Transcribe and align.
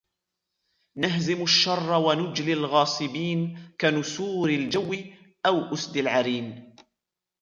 نهزم 0.95 1.41
الشرَّ 1.43 1.93
ونجلي 1.97 2.53
الغاصبين 2.53 3.59
كنسورٍ 3.81 4.49
الجوِّ 4.49 4.95
أو 5.45 5.73
أُسْد 5.73 5.97
العرين 5.97 6.75